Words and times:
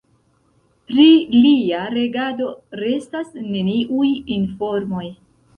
Pri 0.91 1.03
lia 1.35 1.83
regado 1.97 2.49
restas 2.81 3.29
neniuj 3.53 4.11
informoj. 4.41 5.07